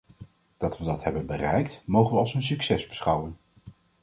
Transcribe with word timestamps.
Dat 0.57 0.77
we 0.77 0.83
dat 0.83 1.03
hebben 1.03 1.25
bereikt, 1.25 1.81
mogen 1.85 2.13
we 2.13 2.19
als 2.19 2.33
een 2.33 2.43
succes 2.43 2.87
beschouwen. 2.87 3.37